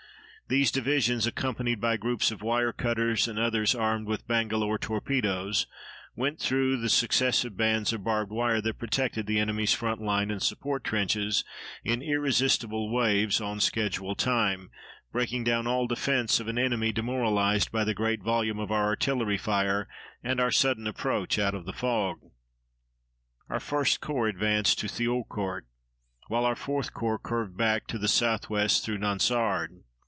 These 0.47 0.71
divisions, 0.73 1.25
accompanied 1.25 1.79
by 1.79 1.95
groups 1.95 2.29
of 2.29 2.41
wire 2.41 2.73
cutters 2.73 3.25
and 3.25 3.39
others 3.39 3.73
armed 3.73 4.05
with 4.05 4.27
bangalore 4.27 4.77
torpedoes, 4.77 5.65
went 6.13 6.41
through 6.41 6.75
the 6.75 6.89
successive 6.89 7.55
bands 7.55 7.93
of 7.93 8.03
barbed 8.03 8.33
wire 8.33 8.59
that 8.59 8.77
protected 8.77 9.27
the 9.27 9.39
enemy's 9.39 9.71
front 9.73 10.01
line 10.01 10.29
and 10.29 10.43
support 10.43 10.83
trenches 10.83 11.45
in 11.85 12.01
irresistible 12.01 12.91
waves 12.93 13.39
on 13.39 13.61
schedule 13.61 14.13
time, 14.13 14.71
breaking 15.13 15.45
down 15.45 15.67
all 15.67 15.87
defense 15.87 16.41
of 16.41 16.49
an 16.49 16.57
enemy 16.59 16.91
demoralized 16.91 17.71
by 17.71 17.85
the 17.85 17.93
great 17.93 18.21
volume 18.21 18.59
of 18.59 18.71
our 18.73 18.87
artillery 18.87 19.37
fire 19.37 19.87
and 20.21 20.41
our 20.41 20.51
sudden 20.51 20.85
approach 20.85 21.39
out 21.39 21.55
of 21.55 21.63
the 21.65 21.71
fog. 21.71 22.19
Our 23.47 23.59
1st 23.59 24.01
Corps 24.01 24.27
advanced 24.27 24.79
to 24.79 24.89
Thiaucourt, 24.89 25.63
while 26.27 26.43
our 26.43 26.55
4th 26.55 26.91
Corps 26.91 27.19
curved 27.19 27.55
back 27.55 27.87
to 27.87 27.97
the 27.97 28.09
southwest 28.09 28.83
through 28.83 28.97
Nonsard. 28.97 29.85